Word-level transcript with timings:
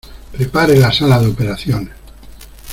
¡Prepare 0.33 0.75
la 0.77 0.91
sala 0.91 1.19
de 1.19 1.27
operaciones! 1.27 1.93